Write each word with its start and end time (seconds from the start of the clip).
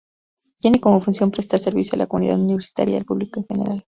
Tiene 0.61 0.81
como 0.81 0.99
función 0.99 1.29
prestar 1.29 1.59
servicio 1.59 1.93
a 1.95 1.99
la 1.99 2.07
comunidad 2.07 2.39
universitaria 2.39 2.95
y 2.95 2.97
al 2.97 3.05
público 3.05 3.39
en 3.39 3.45
general. 3.45 3.85